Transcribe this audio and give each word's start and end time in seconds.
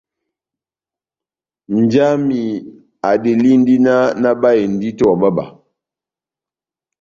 Nja 1.77 2.03
wami 2.11 2.41
adelindi 3.09 3.75
náh 3.85 4.07
nabáhe 4.21 4.63
ndito 4.73 5.03
wa 5.09 5.15
bába. 5.21 5.45